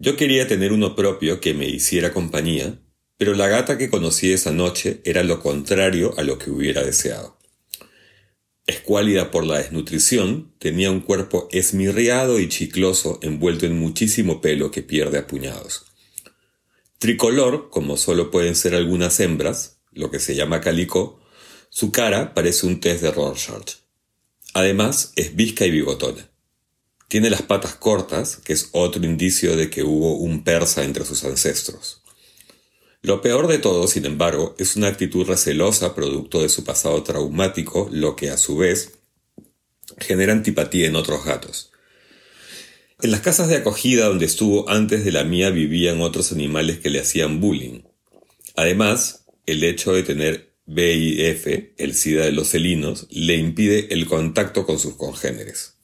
[0.00, 2.80] Yo quería tener uno propio que me hiciera compañía,
[3.16, 7.38] pero la gata que conocí esa noche era lo contrario a lo que hubiera deseado.
[8.66, 14.82] Escuálida por la desnutrición, tenía un cuerpo esmirriado y chicloso envuelto en muchísimo pelo que
[14.82, 15.86] pierde a puñados.
[16.98, 21.21] Tricolor, como solo pueden ser algunas hembras, lo que se llama calico,
[21.74, 23.76] su cara parece un test de Rorschach.
[24.52, 26.28] Además, es visca y bigotona.
[27.08, 31.24] Tiene las patas cortas, que es otro indicio de que hubo un persa entre sus
[31.24, 32.02] ancestros.
[33.00, 37.88] Lo peor de todo, sin embargo, es una actitud recelosa producto de su pasado traumático,
[37.90, 38.92] lo que a su vez
[39.96, 41.72] genera antipatía en otros gatos.
[43.00, 46.90] En las casas de acogida donde estuvo antes de la mía vivían otros animales que
[46.90, 47.80] le hacían bullying.
[48.56, 54.64] Además, el hecho de tener VIF, el SIDA de los felinos, le impide el contacto
[54.64, 55.74] con sus congéneres.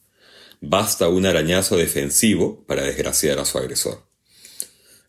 [0.61, 4.07] Basta un arañazo defensivo para desgraciar a su agresor.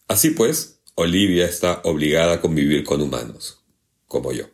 [0.08, 3.62] Así pues, Olivia está obligada a convivir con humanos,
[4.06, 4.46] como yo.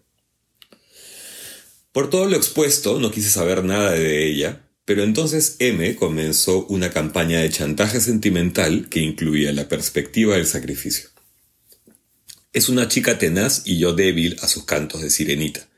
[1.93, 6.91] Por todo lo expuesto, no quise saber nada de ella, pero entonces M comenzó una
[6.91, 11.09] campaña de chantaje sentimental que incluía la perspectiva del sacrificio.
[12.57, 15.69] Es una chica tenaz y yo débil a sus cantos de sirenita,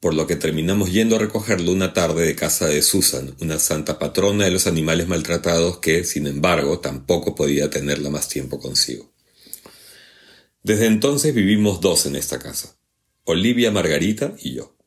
[0.00, 3.98] por lo que terminamos yendo a recogerlo una tarde de casa de Susan, una santa
[3.98, 9.12] patrona de los animales maltratados que, sin embargo, tampoco podía tenerla más tiempo consigo.
[10.62, 12.78] Desde entonces vivimos dos en esta casa,
[13.24, 14.78] Olivia Margarita y yo.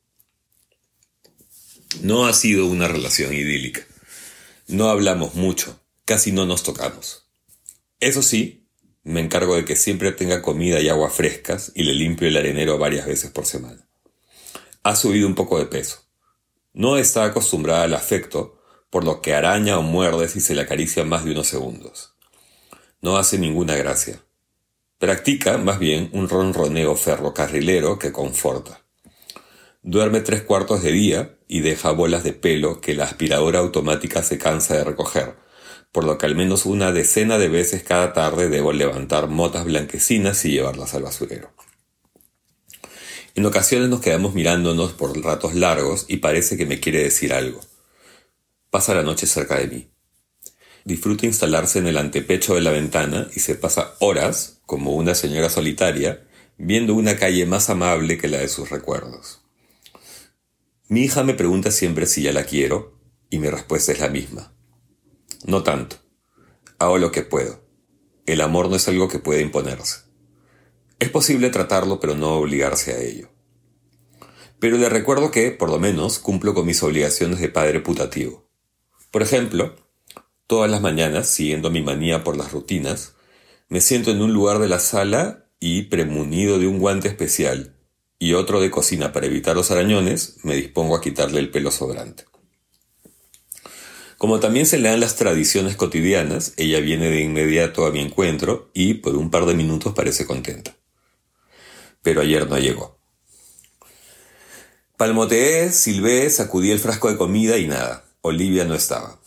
[2.02, 3.86] No ha sido una relación idílica.
[4.68, 7.28] No hablamos mucho, casi no nos tocamos.
[8.00, 8.61] Eso sí,
[9.04, 12.78] me encargo de que siempre tenga comida y agua frescas y le limpio el arenero
[12.78, 13.88] varias veces por semana.
[14.84, 16.04] Ha subido un poco de peso.
[16.74, 18.60] No está acostumbrada al afecto,
[18.90, 22.14] por lo que araña o muerde si se le acaricia más de unos segundos.
[23.02, 24.24] No hace ninguna gracia.
[25.00, 28.86] Practica, más bien, un ronroneo ferrocarrilero que conforta.
[29.82, 34.38] Duerme tres cuartos de día y deja bolas de pelo que la aspiradora automática se
[34.38, 35.36] cansa de recoger,
[35.92, 40.44] por lo que al menos una decena de veces cada tarde debo levantar motas blanquecinas
[40.46, 41.52] y llevarlas al basurero.
[43.36, 47.62] En ocasiones nos quedamos mirándonos por ratos largos y parece que me quiere decir algo.
[48.70, 49.88] Pasa la noche cerca de mí.
[50.84, 55.50] Disfruta instalarse en el antepecho de la ventana y se pasa horas, como una señora
[55.50, 56.26] solitaria,
[56.58, 59.42] viendo una calle más amable que la de sus recuerdos.
[60.88, 62.98] Mi hija me pregunta siempre si ya la quiero,
[63.30, 64.54] y mi respuesta es la misma.
[65.46, 65.98] No tanto.
[66.80, 67.62] Hago lo que puedo.
[68.26, 70.02] El amor no es algo que puede imponerse.
[71.00, 73.30] Es posible tratarlo, pero no obligarse a ello.
[74.60, 78.48] Pero le recuerdo que, por lo menos, cumplo con mis obligaciones de padre putativo.
[79.10, 79.76] Por ejemplo,
[80.46, 83.16] todas las mañanas, siguiendo mi manía por las rutinas,
[83.70, 87.76] me siento en un lugar de la sala y, premunido de un guante especial
[88.20, 92.26] y otro de cocina para evitar los arañones, me dispongo a quitarle el pelo sobrante.
[94.22, 98.70] Como también se le dan las tradiciones cotidianas, ella viene de inmediato a mi encuentro
[98.72, 100.76] y por un par de minutos parece contenta.
[102.04, 103.00] Pero ayer no llegó.
[104.96, 108.06] Palmoteé, silbé, sacudí el frasco de comida y nada.
[108.22, 109.20] Olivia no estaba.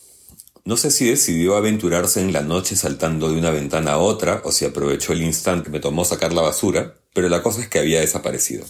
[0.64, 4.52] No sé si decidió aventurarse en la noche saltando de una ventana a otra o
[4.52, 7.80] si aprovechó el instante que me tomó sacar la basura, pero la cosa es que
[7.80, 8.64] había desaparecido.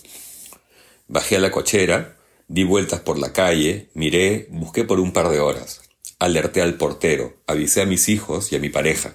[1.07, 2.17] Bajé a la cochera,
[2.49, 5.84] di vueltas por la calle, miré, busqué por un par de horas.
[6.25, 9.15] Alerté al portero, avisé a mis hijos y a mi pareja.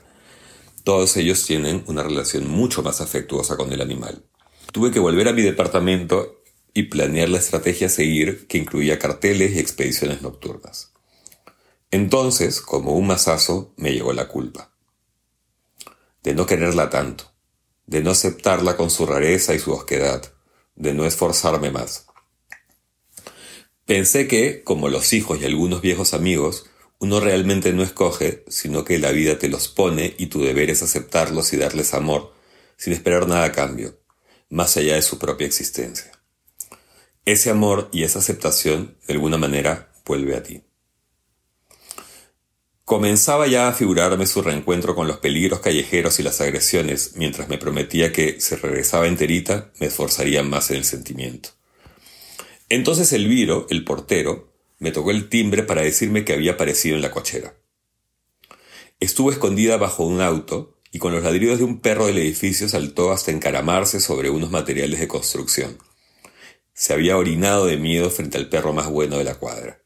[0.83, 4.23] Todos ellos tienen una relación mucho más afectuosa con el animal.
[4.71, 9.55] Tuve que volver a mi departamento y planear la estrategia a seguir que incluía carteles
[9.55, 10.91] y expediciones nocturnas.
[11.89, 14.71] Entonces, como un mazazo, me llegó la culpa.
[16.21, 17.33] De no quererla tanto,
[17.87, 20.31] de no aceptarla con su rareza y su osquedad,
[20.75, 22.05] de no esforzarme más.
[23.87, 28.99] Pensé que, como los hijos y algunos viejos amigos, uno realmente no escoge, sino que
[28.99, 32.33] la vida te los pone y tu deber es aceptarlos y darles amor,
[32.75, 33.99] sin esperar nada a cambio,
[34.49, 36.11] más allá de su propia existencia.
[37.23, 40.63] Ese amor y esa aceptación, de alguna manera, vuelve a ti.
[42.83, 47.59] Comenzaba ya a figurarme su reencuentro con los peligros callejeros y las agresiones, mientras me
[47.59, 51.49] prometía que, si regresaba enterita, me esforzaría más en el sentimiento.
[52.67, 54.48] Entonces Elviro, el portero,
[54.79, 57.55] me tocó el timbre para decirme que había aparecido en la cochera.
[58.99, 63.11] Estuvo escondida bajo un auto y con los ladridos de un perro del edificio saltó
[63.11, 65.77] hasta encaramarse sobre unos materiales de construcción.
[66.73, 69.83] Se había orinado de miedo frente al perro más bueno de la cuadra.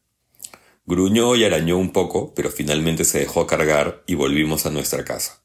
[0.86, 5.42] Gruñó y arañó un poco, pero finalmente se dejó cargar y volvimos a nuestra casa.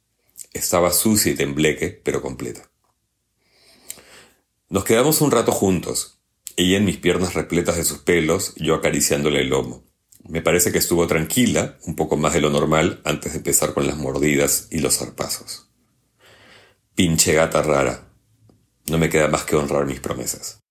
[0.54, 2.70] Estaba sucia y tembleque, pero completa.
[4.70, 6.19] Nos quedamos un rato juntos,
[6.60, 9.86] ella en mis piernas repletas de sus pelos, yo acariciándole el lomo.
[10.28, 13.88] Me parece que estuvo tranquila, un poco más de lo normal, antes de empezar con
[13.88, 15.70] las mordidas y los zarpazos.
[16.96, 18.10] Pinche gata rara.
[18.90, 20.62] No me queda más que honrar mis promesas.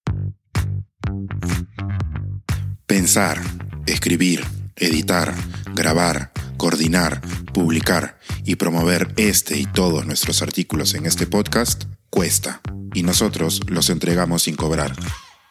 [2.86, 3.40] Pensar,
[3.86, 4.44] escribir,
[4.76, 5.34] editar,
[5.74, 7.22] grabar, coordinar,
[7.54, 12.60] publicar y promover este y todos nuestros artículos en este podcast cuesta,
[12.92, 14.92] y nosotros los entregamos sin cobrar.